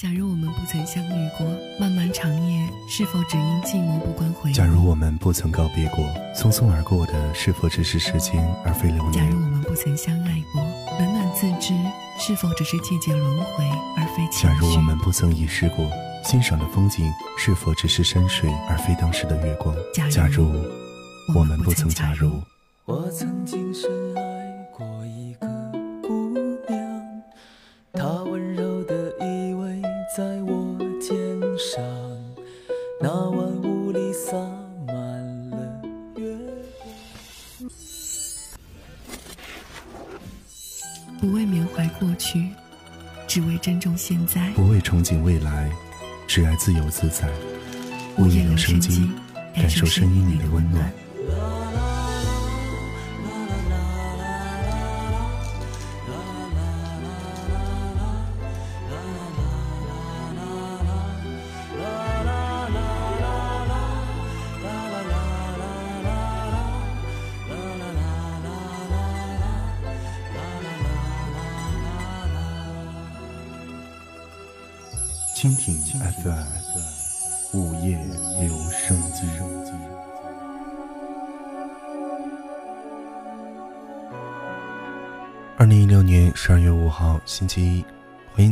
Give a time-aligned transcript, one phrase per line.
[0.00, 1.44] 假如我们不曾相遇过，
[1.76, 4.52] 漫漫长夜是否只因寂寞不关回？
[4.52, 6.04] 假如我们不曾告别过，
[6.36, 9.12] 匆匆而过的是否只是时间而非流年？
[9.12, 10.62] 假如我们不曾相爱过，
[11.00, 11.74] 冷暖自知
[12.16, 13.64] 是否只是季节轮回
[13.96, 14.46] 而非情绪？
[14.46, 15.90] 假如我们不曾遗失过，
[16.22, 17.04] 欣赏的风景
[17.36, 19.74] 是否只是山水而非当时的月光？
[19.92, 20.48] 假如
[21.34, 22.40] 我们不曾假如，
[22.84, 23.90] 我曾经深
[46.88, 47.28] 自在。
[48.16, 49.10] 午夜有声机，
[49.54, 50.92] 感受声音里的温暖。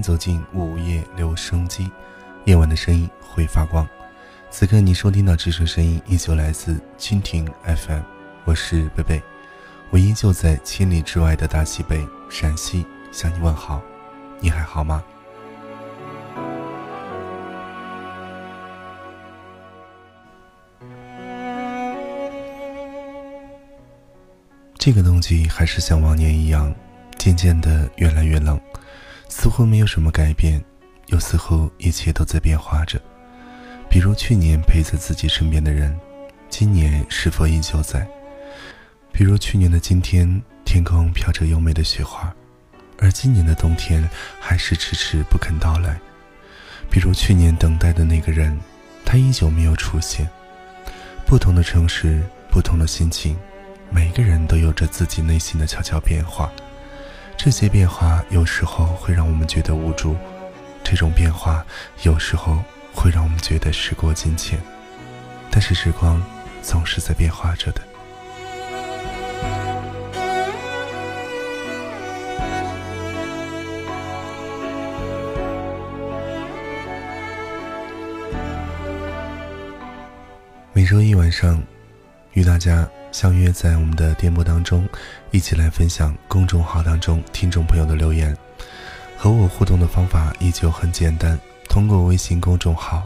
[0.07, 1.91] 走进午夜留声机，
[2.45, 3.85] 夜晚的声音会发光。
[4.51, 8.03] 此刻你收听到这首声音，依旧来自蜻蜓 FM，
[8.45, 9.21] 我是贝贝，
[9.91, 13.83] 我依旧在千里之外的大西北陕西向你问好，
[14.39, 15.03] 你还好吗？
[24.79, 26.73] 这个冬季还是像往年一样，
[27.19, 28.57] 渐渐的越来越冷，
[29.29, 30.63] 似乎没有什么改变，
[31.07, 33.01] 又似乎一切都在变化着。
[33.89, 35.99] 比如去年陪在自己身边的人，
[36.49, 38.07] 今年是否依旧在？
[39.13, 42.35] 比如去年的今天，天空飘着优美的雪花，
[42.99, 44.09] 而今年的冬天
[44.41, 45.99] 还是迟迟不肯到来。
[46.91, 48.59] 比如去年等待的那个人，
[49.05, 50.29] 他依旧没有出现。
[51.25, 53.37] 不同的城市，不同的心情。
[53.91, 56.51] 每个人都有着自己内心的悄悄变化，
[57.39, 60.17] 这些变化有时候会让我们觉得无助，
[60.83, 61.65] 这种变化
[62.03, 62.59] 有时候
[62.93, 64.59] 会让我们觉得时过境迁，
[65.49, 66.21] 但是时光
[66.61, 67.81] 总是在变化着的。
[80.73, 81.63] 每周一晚上，
[82.33, 82.89] 与大家。
[83.13, 84.87] 相约在我们的电波当中，
[85.31, 88.37] 一起来分享公众号当中听众朋友的留言。
[89.17, 91.39] 和我互动的方法依旧很简单，
[91.69, 93.03] 通过微信公众号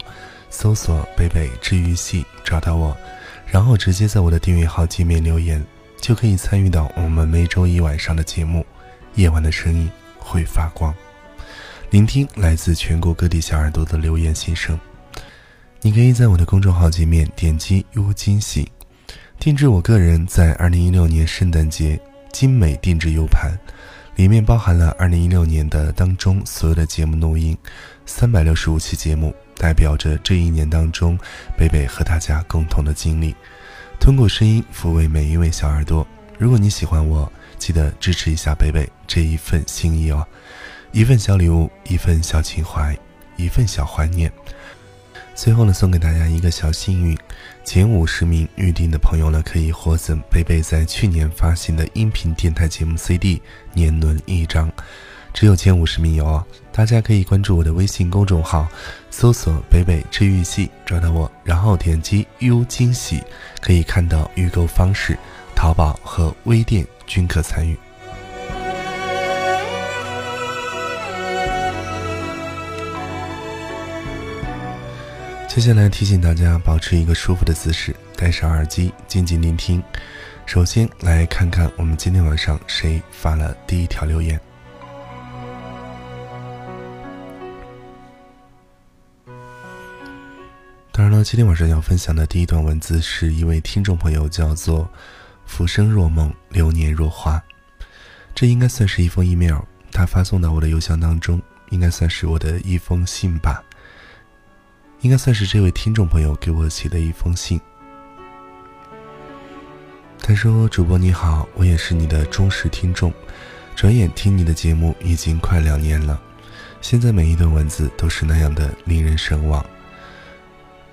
[0.49, 2.95] 搜索“北北治愈系”找到我，
[3.47, 5.65] 然后直接在我的订阅号界面留言，
[6.01, 8.59] 就可以参与到我们每周一晚上的节目
[9.15, 9.89] 《夜晚的声音
[10.19, 10.93] 会发光》，
[11.89, 14.77] 聆听来自全国各地小耳朵的留言心声。
[15.79, 18.69] 你可以在我的公众号界面点击“优惊喜”。
[19.39, 21.99] 定制我个人在二零一六年圣诞节
[22.31, 23.51] 精美定制 U 盘，
[24.15, 27.57] 里面包含了二零一六年的当中所有的节目录音，
[28.05, 31.17] 三百六十五期节目，代表着这一年当中
[31.57, 33.35] 贝贝和大家共同的经历。
[33.99, 36.05] 通过声音抚慰每一位小耳朵。
[36.37, 40.25] 如果你喜欢我，记得支持一下贝贝这一份心意哦，
[40.91, 42.97] 一份小礼物，一份小情怀，
[43.37, 44.31] 一份小怀念。
[45.35, 47.17] 最后呢，送给大家一个小幸运，
[47.63, 53.41] 前五十名预定的朋友呢，可以获赠贝贝在去年发行的音频电台节目 CD
[53.73, 54.69] 年轮一张，
[55.33, 56.45] 只有前五十名有哦。
[56.73, 58.67] 大家可以关注我的微信公众号，
[59.09, 63.21] 搜索“北北治愈系”，找到我，然后点击“优惊喜”，
[63.61, 65.17] 可以看到预购方式，
[65.55, 67.77] 淘宝和微店均可参与。
[75.53, 79.83] 接下来提醒大家保持一个舒服的姿势，戴上耳机，静静聆听。
[80.45, 84.39] 首先来看看我们今天晚上谁发了第一条留言。
[90.93, 94.89] 当然了，今天晚上要分享的第一段文字是一位听众朋友叫做
[95.45, 97.43] “浮生若梦，流年若花”，
[98.33, 99.59] 这应该算是一封 email，
[99.91, 103.61] 他发送到我的邮箱当中，应该算是我的一封信吧。
[105.01, 107.59] 应该算是这位听众朋友给我写的一封信。
[110.19, 113.11] 他说：“主播你好，我也是你的忠实听众，
[113.75, 116.21] 转眼听你的节目已经快两年了。
[116.81, 119.65] 现在每一段文字都是那样的令人神往，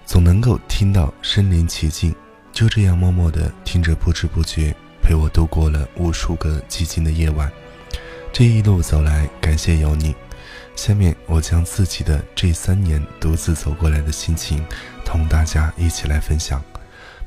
[0.07, 2.15] 总能够听到身临其境，
[2.51, 7.53] 就这样默默的听着，不知不觉陪我度过了无数个寂静的夜晚。
[8.33, 10.15] 这一路走来，感谢有你。
[10.79, 14.65] 下面我将自己的这三年独自走过来的心情，
[15.05, 16.63] 同大家一起来分享，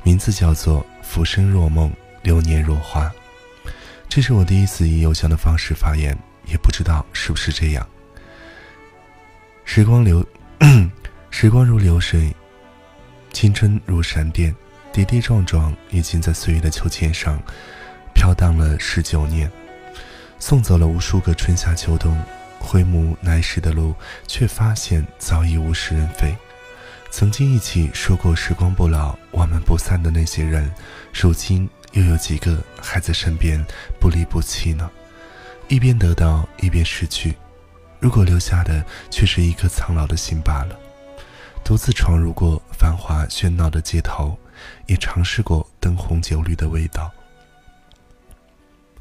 [0.04, 1.92] 名字叫做“浮生若梦，
[2.24, 3.12] 流年若花”。
[4.08, 7.86] 这是我第一次以邮箱的方式发言，也不知道是不是这样。
[9.66, 10.26] 时光流，
[11.30, 12.34] 时光如流水，
[13.34, 14.56] 青春如闪电，
[14.94, 17.38] 跌跌撞撞，已经在岁月的秋千上
[18.16, 19.52] 飘荡了十九年，
[20.40, 22.18] 送走了无数个春夏秋冬。
[22.62, 23.96] 回眸来时的路，
[24.28, 26.36] 却发现早已物是人非。
[27.10, 30.72] 曾经一起说过“时光不老，我们不散”的那些人，
[31.14, 33.66] 如今又有几个还在身边
[34.00, 34.90] 不离不弃呢？
[35.68, 37.36] 一边得到，一边失去。
[38.00, 40.80] 如果留下的却是一颗苍老的心罢了。
[41.64, 44.38] 独自闯入过繁华喧闹的街头，
[44.86, 47.12] 也尝试过灯红酒绿的味道。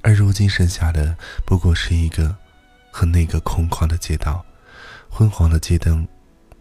[0.02, 1.16] 而如今剩下的
[1.46, 2.36] 不过是一个
[2.90, 4.44] 和那个空旷的街道，
[5.08, 6.06] 昏黄的街灯。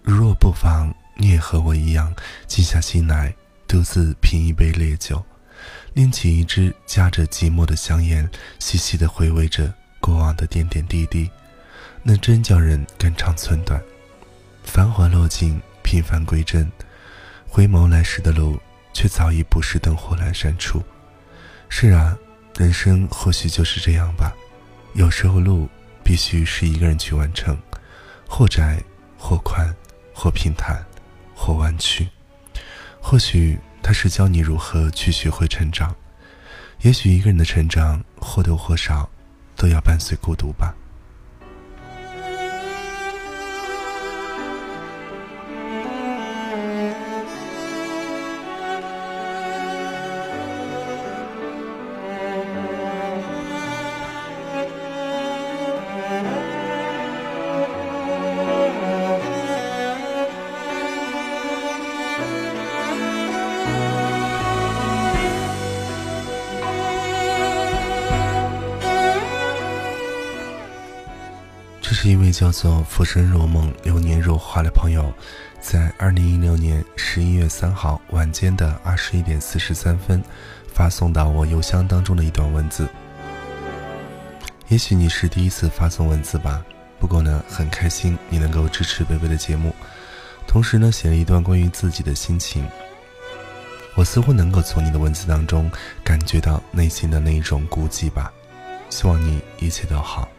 [0.02, 2.14] 如若不妨，你也和我一样，
[2.48, 3.34] 静下心来，
[3.68, 5.24] 独自品一杯烈酒，
[5.94, 8.30] 拎起一支夹着寂寞的香烟，
[8.60, 11.30] 细细的回味着过往的点点滴滴。
[12.02, 13.82] 那真叫人肝肠寸断。
[14.64, 16.72] 繁华落尽，平凡归真，
[17.48, 18.58] 回眸来时的路，
[18.94, 20.82] 却早已不是灯火阑珊处。
[21.68, 22.18] 是啊，
[22.58, 24.34] 人生或许就是这样吧。
[24.94, 25.68] 有时候路
[26.10, 27.56] 必须是一个人去完成，
[28.28, 28.82] 或窄，
[29.16, 29.72] 或宽，
[30.12, 30.84] 或平坦，
[31.36, 32.10] 或弯曲。
[33.00, 35.96] 或许他是教你如何去学会成长。
[36.82, 39.08] 也许一个人的成长或多或少
[39.56, 40.74] 都要伴随孤独吧。
[72.02, 75.14] 是一位叫做“浮生若梦，流年若花”的朋友，
[75.60, 80.24] 在二零一六年十一月三号晚间的二十一点四十三分，
[80.74, 82.88] 发送到我邮箱当中的一段文字。
[84.70, 86.64] 也许你是第一次发送文字吧，
[87.02, 89.76] 不过呢，很开心你能够支持贝贝的节目，
[90.48, 92.66] 同时呢，写了一段关于自己的心情。
[93.96, 95.70] 我似乎能够从你的文字当中
[96.02, 98.32] 感觉到内心的那一种孤寂吧。
[98.90, 100.30] 希望你一切都好。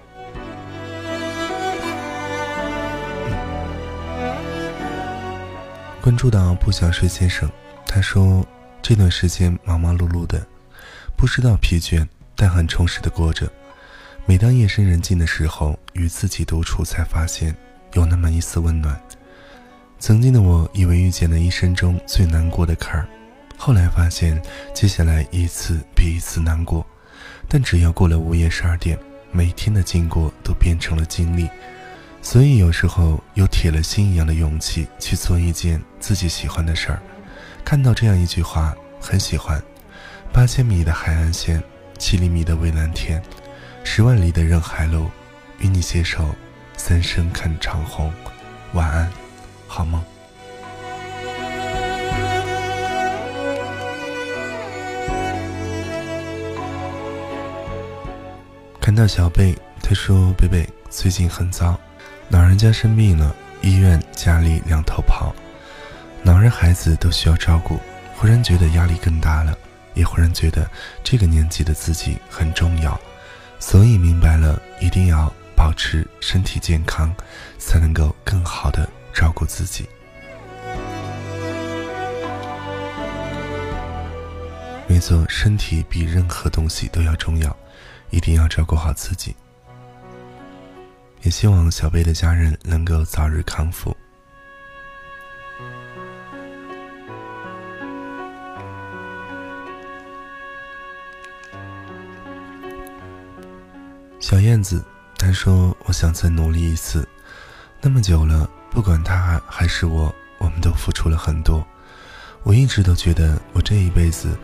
[6.02, 7.50] 关注到不想睡先生，
[7.87, 8.47] 他说
[8.81, 10.47] 这段时间忙忙碌碌的，
[11.14, 13.50] 不知道疲倦，但很充实的过着。
[14.25, 17.55] 每当夜深人静的时候，与自己独处，才发现
[17.93, 18.99] 有那么一丝温暖。
[19.99, 23.06] 曾经的我以为遇见了一生中最难过的坎儿，
[23.58, 24.41] 后来发现
[24.73, 26.85] 接下来一次比一次难过。
[27.47, 28.99] 但只要过了午夜十二点，
[29.31, 31.47] 每天的经过都变成了经历。
[32.22, 37.02] 所以有时候有铁了心一样的勇气去做一件自己喜欢的事儿。
[37.64, 39.61] 看到这样一句话，很喜欢：
[40.33, 41.62] 八千米的海岸线，
[41.99, 43.23] 七厘米的蔚蓝天，
[43.83, 45.11] 十万里的人海路，
[45.59, 46.35] 与你携手，
[46.76, 48.12] 三生看长虹。
[48.75, 49.11] 晚安，
[49.66, 50.00] 好梦。
[58.80, 61.78] 看到小贝，他说：“贝贝最近很糟。”
[62.30, 65.34] 老人家生病了，医院、家里两头跑，
[66.22, 67.80] 老人孩子都需要照顾，
[68.14, 69.52] 忽然觉得压力更大了，
[69.94, 70.70] 也忽然觉得
[71.02, 72.99] 这个年纪的自己很重要，
[73.58, 77.12] 所以明白了，一定要保持身体健康，
[77.58, 79.88] 才能够更好的照顾自己。
[84.87, 87.56] 没错，身体比任何东西都要重要，
[88.10, 89.34] 一定要照顾好自己。
[91.23, 93.97] 也希望小贝的家人能够早日康复。
[104.19, 104.85] 小燕子，
[105.19, 107.07] 他说：“我想再努力一次。
[107.81, 111.67] 那么久了，不管他还是我，我们都付出了很多。
[112.45, 114.39] 我一直都觉得，我这一辈子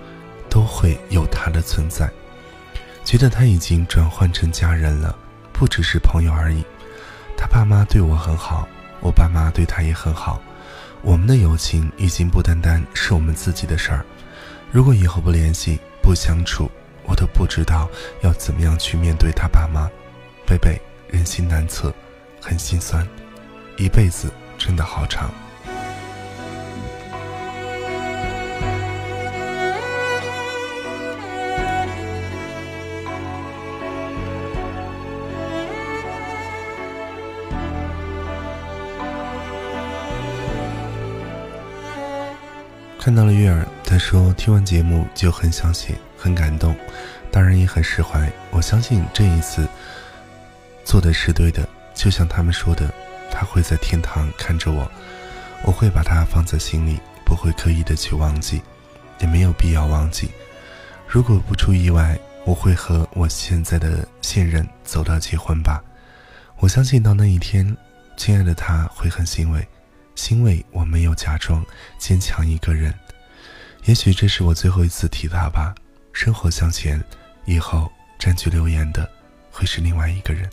[0.51, 2.11] 都会有他的存在，
[3.05, 5.17] 觉得他已经转换成家人了。”
[5.59, 6.63] 不只是朋友而已，
[7.37, 8.69] 他爸妈对我很好，
[9.01, 10.41] 我爸妈对他也很好。
[11.03, 14.05] 我们的友情已经不单单是我们自己的事儿。
[14.71, 16.71] 如果以后不联系、不相处，
[17.05, 17.89] 我都不知道
[18.23, 19.89] 要怎么样去面对他爸妈。
[20.47, 21.93] 贝贝，人心难测，
[22.41, 23.07] 很心酸。
[23.79, 25.31] 一辈子真的好长。
[43.07, 46.75] 看到了月儿，他说听完节目就很想写，很感动，
[47.31, 48.29] 当然也很释怀。
[48.51, 49.65] 我相信这一次
[50.85, 52.93] 做的是对的，就像他们说的，
[53.31, 54.91] 他会在天堂看着我，
[55.63, 58.61] 我会把他放在心里，不会刻意的去忘记，
[59.21, 60.29] 也没有必要忘记。
[61.07, 65.81] 如果不出意外，我会和我现在的现任走到结婚吧。
[66.59, 67.77] 我相信到那一天，
[68.17, 69.65] 亲爱的他会很欣慰。
[70.17, 71.65] 欣慰我没有假装
[71.99, 72.93] 坚强一个人，
[73.85, 75.73] 也许这是我最后一次提他吧。
[76.13, 77.01] 生活向前，
[77.45, 79.09] 以后占据留言的
[79.53, 80.51] 会是另外一个人。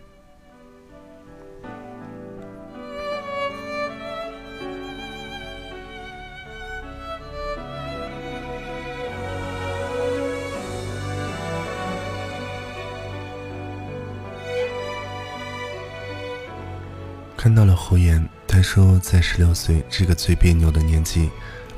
[17.36, 18.24] 看到了胡言。
[18.54, 21.28] 他说，在十六岁这个最别扭的年纪，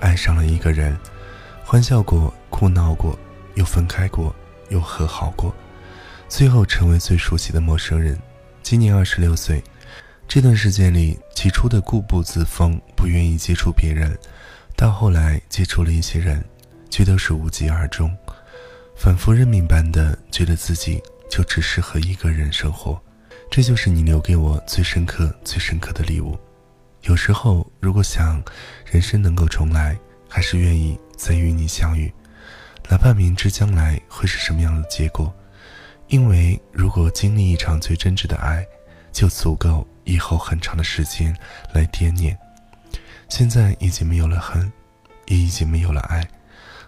[0.02, 0.94] 爱上了一个人，
[1.64, 3.18] 欢笑过，哭闹过，
[3.54, 4.36] 又分开过，
[4.68, 5.56] 又和好过，
[6.28, 8.20] 最后成为最熟悉的陌生人。
[8.62, 9.64] 今年二十六岁，
[10.28, 14.14] 这段时间里，起初的固步自封，不愿意接触别人，
[14.76, 16.44] 到后来接触了一些人，
[16.90, 18.14] 却都是无疾而终，
[18.98, 21.02] 反复认命般的觉得自己
[21.32, 23.02] 就只适合一个人生活。
[23.50, 26.38] 这就是你留给我最深刻、最深刻的礼物。
[27.06, 28.44] 有时候，如果想
[28.84, 29.96] 人生能够重来，
[30.28, 32.12] 还是愿意再与你相遇，
[32.90, 35.32] 哪怕明知将来会是什么样的结果。
[36.08, 38.66] 因为如果经历一场最真挚的爱，
[39.12, 41.36] 就足够以后很长的时间
[41.74, 42.36] 来惦念。
[43.30, 44.72] 现在已经没有了恨，
[45.28, 46.28] 也已经没有了爱，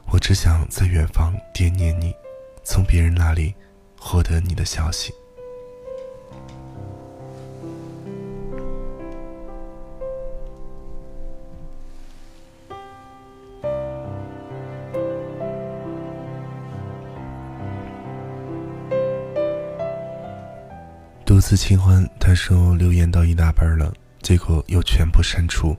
[0.07, 2.11] 我只想在远方惦念你，
[2.63, 3.53] 从别人那里
[3.99, 5.13] 获得你的消息。
[21.37, 25.77] 独自清欢，他说留言到一大半了，结果又全部删除，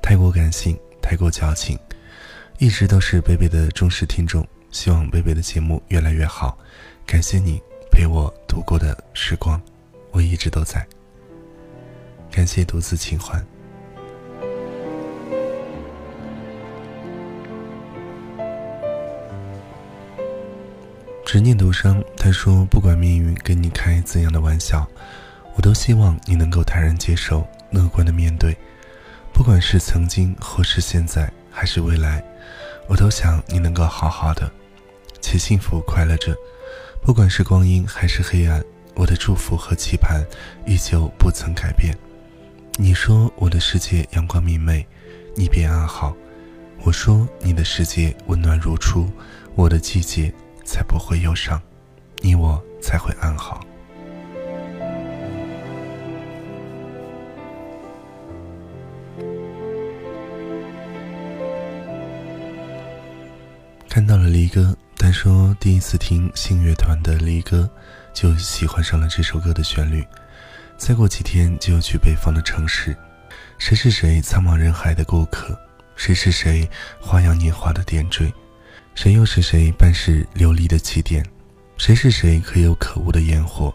[0.00, 1.78] 太过感性，太过矫情，
[2.56, 6.56] 一直都是贝贝的忠实听众，希望贝贝的节目越来越好，
[7.04, 7.60] 感谢你
[7.92, 9.60] 陪我度过的时光，
[10.12, 10.82] 我一直都在。
[12.30, 13.46] 感谢独自清欢。
[21.36, 24.88] 执念独伤，他说：“不管命运跟你开怎样的玩笑，
[25.54, 28.56] 我都希望你能够坦然接受，乐观的面对。
[29.34, 32.24] 不管是曾经，或是现在，还是未来，
[32.88, 34.50] 我都想你能够好好的，
[35.20, 36.34] 且幸福快乐着。
[37.02, 38.64] 不管是光阴还是黑暗，
[38.94, 40.24] 我的祝福和期盼
[40.64, 41.94] 依旧不曾改变。
[42.78, 44.86] 你说我的世界阳光明媚，
[45.34, 46.16] 你便安好；
[46.82, 49.06] 我说你的世界温暖如初，
[49.54, 50.32] 我的季节。”
[50.66, 51.62] 才不会忧伤，
[52.20, 53.64] 你我才会安好。
[63.88, 67.70] 看到了离歌，他说第一次听信乐团的离歌，
[68.12, 70.04] 就喜欢上了这首歌的旋律。
[70.76, 72.94] 再过几天就要去北方的城市，
[73.56, 75.58] 谁是谁苍茫人海的过客？
[75.94, 76.68] 谁是谁
[77.00, 78.30] 花样年华的点缀？
[78.96, 81.22] 谁又是谁半世流离的起点？
[81.76, 83.72] 谁是谁可有可无的烟火？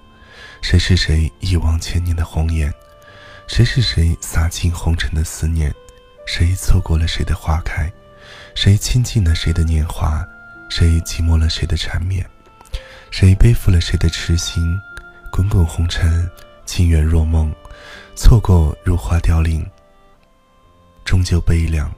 [0.64, 2.74] 谁是谁一往千年的红颜？
[3.48, 5.72] 谁是谁洒尽红尘的思念？
[6.26, 7.88] 谁错过了谁的花开？
[8.56, 10.28] 谁倾尽了谁的年华？
[10.72, 12.28] 谁寂寞了谁的缠绵？
[13.12, 14.76] 谁背负了谁的痴心？
[15.32, 16.28] 滚滚红尘，
[16.66, 17.54] 情缘若梦，
[18.16, 19.64] 错过如花凋零，
[21.06, 21.94] 终究悲凉。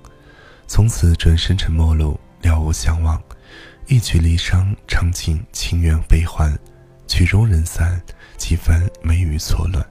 [0.68, 2.20] 从此转身成陌路。
[2.44, 3.20] 了无相忘，
[3.88, 6.54] 一曲离殇，唱尽情缘悲欢。
[7.08, 8.02] 曲终人散，
[8.38, 9.84] 几番梅雨错乱。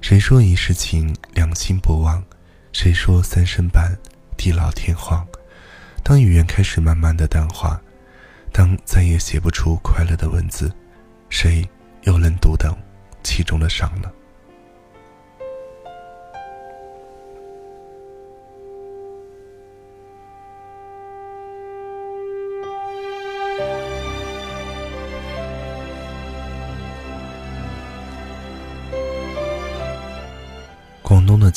[0.00, 2.22] 谁说一世情，两心不忘？
[2.72, 3.96] 谁说三生伴，
[4.36, 5.26] 地老天荒？
[6.02, 7.80] 当语言开始慢慢的淡化，
[8.52, 10.72] 当再也写不出快乐的文字，
[11.28, 11.68] 谁
[12.02, 12.76] 又能读懂
[13.22, 14.10] 其中的伤呢？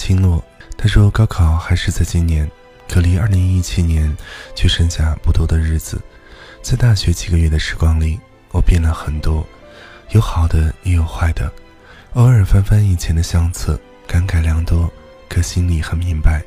[0.02, 0.44] 青落，
[0.76, 2.50] 他说高考还是在今年，
[2.90, 4.12] 可离二零一七年
[4.56, 6.02] 却剩下不多的日子。
[6.64, 9.46] 在大学几个月的时光里，我变了很多，
[10.10, 11.54] 有好的也有坏的。
[12.14, 14.92] 偶尔翻翻以前的相册，感慨良多，
[15.30, 16.42] 可心里很明白，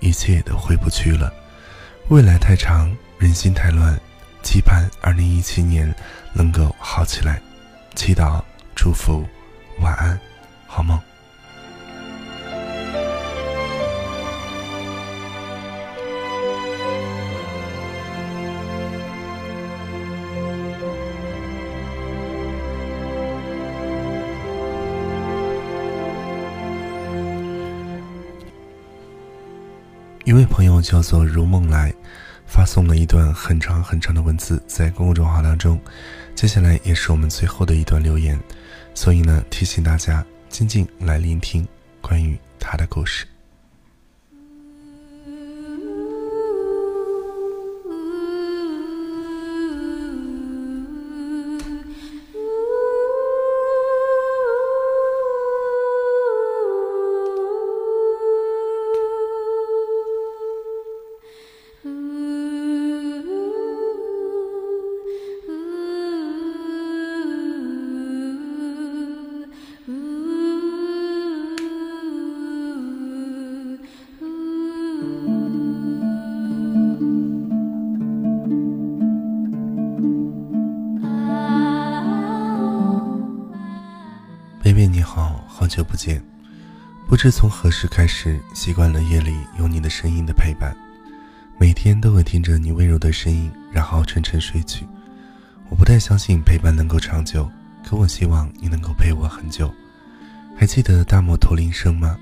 [0.00, 1.32] 一切都回不去了。
[2.08, 3.98] 未来太长，人心太乱，
[4.42, 5.92] 期盼二零一七年
[6.34, 7.40] 能够好起来，
[7.94, 8.42] 祈祷
[8.74, 9.26] 祝福，
[9.80, 10.20] 晚安，
[10.66, 11.07] 好梦。
[30.28, 31.90] 一位朋友叫做如梦来，
[32.44, 35.80] 发送了一段很长很长的文字在公众号当中。
[36.34, 38.38] 接下来也是我们最后的一段留言，
[38.92, 41.66] 所以呢，提醒大家静静来聆听
[42.02, 43.24] 关于他的故事。
[87.18, 90.72] 不知从何时开始，习惯了夜里有你的声音的陪伴，
[91.58, 94.86] 每天都会听着你温柔的声音，然后沉沉睡去。
[95.68, 97.50] 我不太相信陪伴能够长久，
[97.84, 99.68] 可我希望你能够陪我很久。
[100.56, 102.16] 还记得大漠驼铃声吗？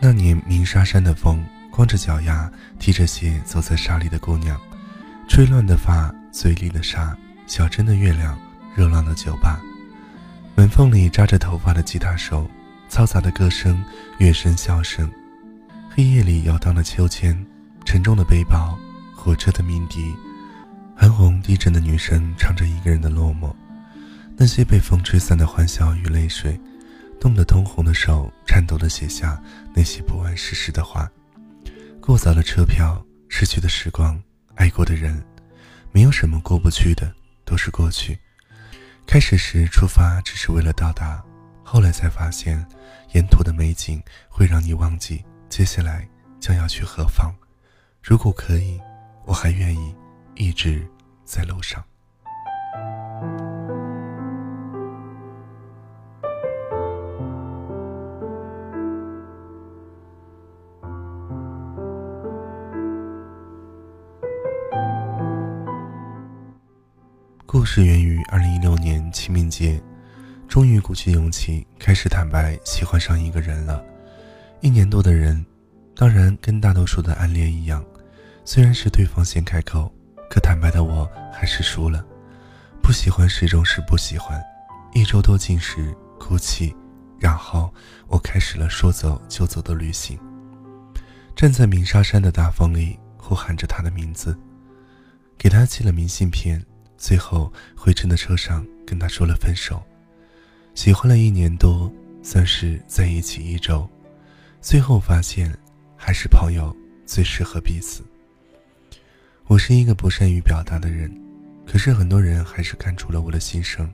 [0.00, 4.56] 那年鸣沙山的风，光着脚丫，踢着鞋走在沙里的姑娘，
[5.26, 7.16] 吹乱的发，嘴里的沙，
[7.48, 8.38] 小镇的月亮，
[8.76, 9.60] 热浪的酒吧。
[10.54, 12.48] 门缝里扎着头发的吉他手，
[12.88, 13.84] 嘈杂的歌声，
[14.18, 15.10] 乐声笑声，
[15.90, 17.36] 黑夜里摇荡的秋千，
[17.84, 18.78] 沉重的背包，
[19.14, 20.14] 火车的鸣笛，
[20.96, 23.54] 韩红低沉的女声唱着一个人的落寞，
[24.36, 26.58] 那些被风吹散的欢笑与泪水，
[27.20, 29.40] 冻得通红的手颤抖地写下
[29.74, 31.10] 那些不谙世事的话，
[32.00, 34.18] 过早的车票，逝去的时光，
[34.54, 35.22] 爱过的人，
[35.92, 37.12] 没有什么过不去的，
[37.44, 38.18] 都是过去。
[39.06, 41.22] 开始时出发只是为了到达，
[41.62, 42.64] 后来才发现，
[43.16, 43.98] 沿途的美景
[44.28, 46.06] 会让你忘记接下来
[46.38, 47.34] 将要去何方。
[48.02, 48.78] 如果可以，
[49.24, 49.94] 我还愿意
[50.34, 50.86] 一直
[51.24, 51.82] 在路上。
[67.46, 69.82] 故事源于二零一六年清明节，
[70.48, 73.82] 终于鼓起勇气开始坦白喜欢上一个人了。
[74.60, 75.44] 一年多的人，
[75.94, 77.84] 当然跟大多数的暗恋一样，
[78.44, 79.92] 虽然是对方先开口，
[80.30, 82.04] 可坦白的我还是输了。
[82.82, 84.42] 不喜欢始终是不喜欢，
[84.94, 86.74] 一周多进食哭泣，
[87.18, 87.72] 然后
[88.06, 90.18] 我开始了说走就走的旅行。
[91.34, 94.38] 站在鸣沙山的大风里，呼喊着他的名字，
[95.36, 96.64] 给他寄了明信片。
[96.96, 99.82] 最后回程的车上跟他说了分手，
[100.76, 101.90] 喜欢了一年多，
[102.22, 103.88] 算是在一起一周，
[104.60, 105.50] 最后发现
[105.96, 108.04] 还是朋友最适合彼此。
[109.46, 111.10] 我是一个不善于表达的人，
[111.66, 113.90] 可是很多人还是看出了我的心声，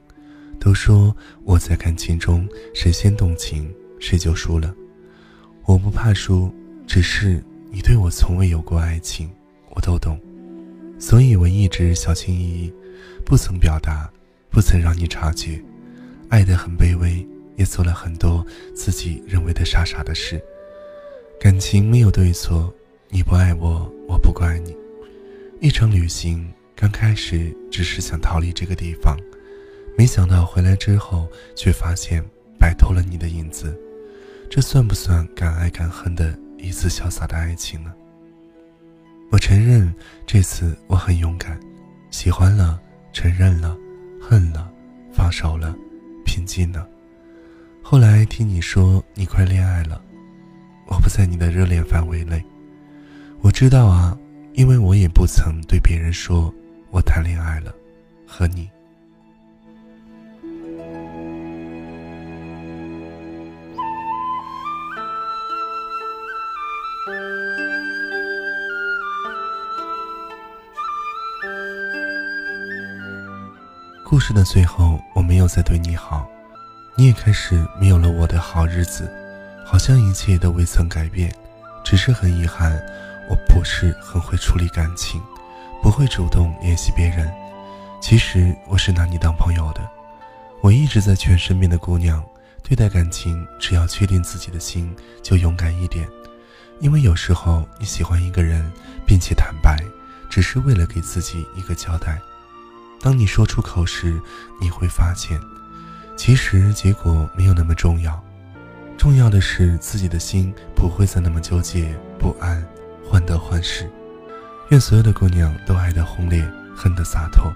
[0.59, 4.75] 都说我在感情中谁先动情谁就输了。
[5.67, 6.53] 我不怕输，
[6.85, 9.31] 只是你对我从未有过爱情，
[9.71, 10.21] 我都懂，
[10.99, 12.75] 所以我一直小心翼翼。
[13.25, 14.11] 不曾表达，
[14.51, 15.63] 不曾让你察觉，
[16.33, 18.43] 爱得很卑微，也做了很多
[18.75, 20.43] 自己认为的傻傻的事。
[21.39, 22.73] 感情没有对错，
[23.11, 24.75] 你不爱我，我不怪你。
[25.61, 29.15] 一场旅行，刚开始只是想逃离这个地方，
[29.95, 32.25] 没想到回来之后，却发现
[32.59, 33.79] 摆脱了你的影子。
[34.49, 37.93] 这算不算敢爱敢恨的一次潇洒的爱情呢？
[39.31, 39.95] 我承认，
[40.27, 41.61] 这次我很勇敢，
[42.11, 42.81] 喜欢了。
[43.13, 43.77] 承认了，
[44.19, 44.73] 恨了，
[45.13, 45.77] 放手了，
[46.25, 46.87] 平静的。
[47.83, 50.01] 后来听你说你快恋爱了，
[50.87, 52.43] 我不在你的热恋范围内。
[53.41, 54.17] 我知道啊，
[54.55, 56.53] 因为我也不曾对别人说
[56.91, 57.75] 我谈恋爱了，
[58.27, 58.69] 和你。
[74.13, 76.29] 故事的最后，我没有再对你好，
[76.97, 79.11] 你也开始没有了我的好日子，
[79.65, 81.35] 好像一切都未曾改变，
[81.83, 82.79] 只是很遗憾，
[83.31, 85.19] 我不是很会处理感情，
[85.83, 87.33] 不会主动联系别人。
[88.03, 89.81] 其实我是拿你当朋友的，
[90.61, 92.23] 我一直在劝身边的姑娘，
[92.63, 96.07] 对待感情，只要确定自己的心，就勇敢一点，
[96.81, 98.71] 因为有时候你喜欢一个人，
[99.07, 99.83] 并且坦白，
[100.29, 102.21] 只是为了给自己一个交代。
[103.03, 104.19] 当你说出口时，
[104.61, 105.41] 你会发现，
[106.17, 108.23] 其实结果没有那么重要，
[108.97, 112.65] 重要的是自己的心不会再那么纠结不安、
[113.05, 113.91] 患得患失。
[114.69, 117.53] 愿所有的姑娘都爱得轰烈，恨得洒脱。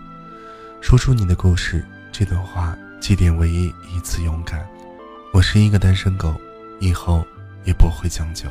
[0.80, 4.66] 说出你的故事，这段话祭奠唯一一次勇敢。
[5.32, 6.34] 我是一个单身狗，
[6.80, 7.24] 以后
[7.64, 8.48] 也不会将就。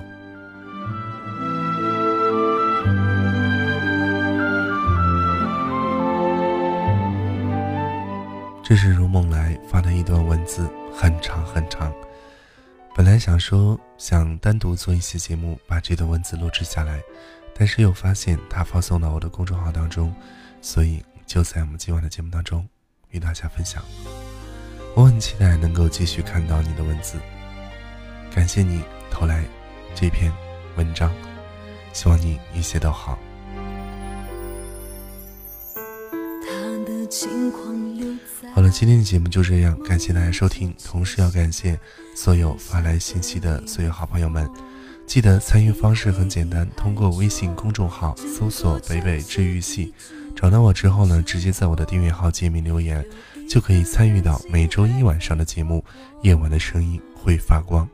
[8.68, 11.94] 这是如梦来发的一段文字，很长很长。
[12.96, 17.00] 本来想说想单独做一期节目，把这段文字录制下来，
[17.54, 20.12] 但是又发现它发送到我的公众号当中，
[20.64, 22.68] 所以就在我们今晚的节目当中
[23.12, 23.84] 与大家分享。
[24.96, 27.20] 我很期待能够继续看到你的文字，
[28.34, 29.46] 感谢你投来
[29.94, 30.34] 这篇
[30.76, 31.14] 文章，
[31.94, 33.20] 希望你一切都好。
[37.12, 37.85] 好
[38.70, 41.80] 今天的节目就这样，感谢大家收听，同时要感谢
[42.16, 44.50] 所有发来信息的所有好朋友们。
[45.06, 49.94] 记得参与方式很简单，通过微信公众号搜索“北北治愈系”，
[50.36, 53.06] 找到我之后呢，直接在我的订阅号界面留言，
[53.48, 55.84] 就可以参与到每周一晚上的节目
[56.26, 57.86] 《夜晚的声音会发光》，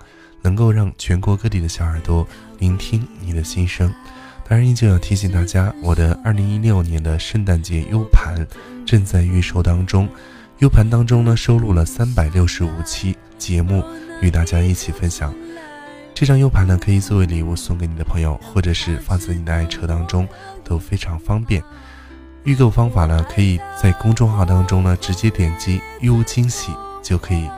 [0.41, 2.25] 能够让全国各地的小耳朵
[2.59, 3.93] 聆听你的心声。
[4.47, 8.47] 当然，依旧要提醒大家，我的二零一六年的圣诞节 U 盘
[8.85, 10.07] 正在预售当中。
[10.61, 13.83] U 盘当中呢，收录了三百六十五期节目，
[14.21, 15.33] 与大家一起分享。
[16.13, 20.27] 这张 U 盘呢，可以作为礼物送给你的朋友，或者是放在你的爱车当中，
[20.63, 21.63] 都非常方便。
[22.43, 26.71] 预购方法呢，可以在公众号当中呢，直接点击 U 惊喜，
[27.01, 27.49] 就可以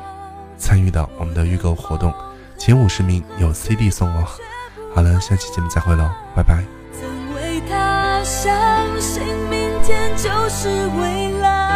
[0.57, 2.13] 参与到我们的预购活动，
[2.57, 4.25] 前五十名有 CD 送哦。
[4.95, 6.63] 好了，下期节目再会喽，拜拜。
[7.35, 8.49] 为他相
[9.01, 11.72] 信明天就是未来。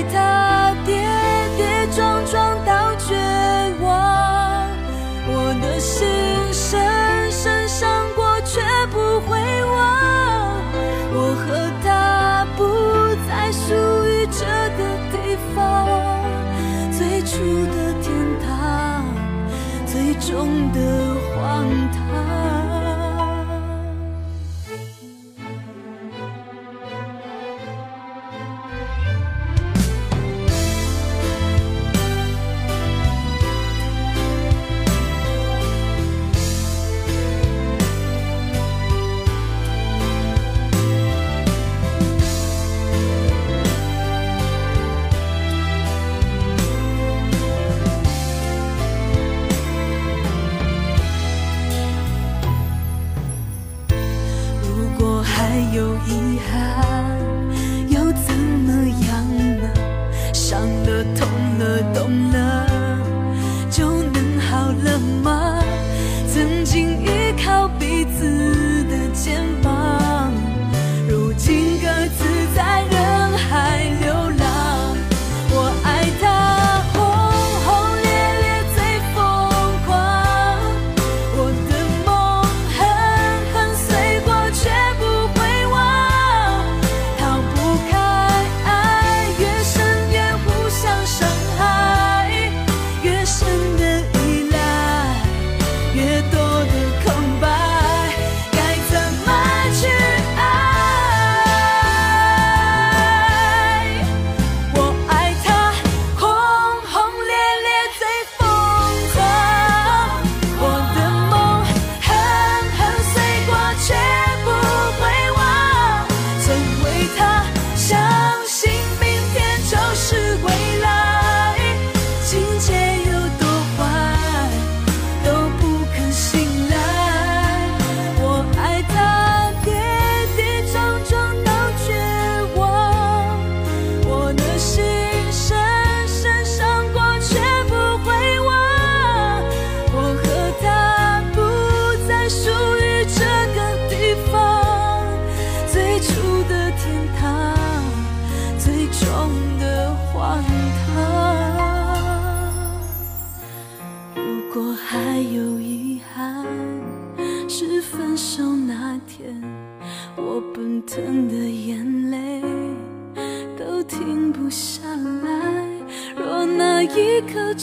[0.00, 0.37] 我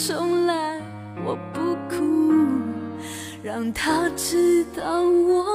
[0.07, 0.79] 从来，
[1.25, 2.31] 我不哭，
[3.41, 5.54] 让他知道我